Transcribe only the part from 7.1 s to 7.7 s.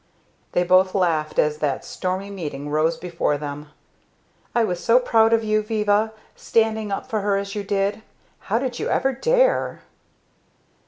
her as you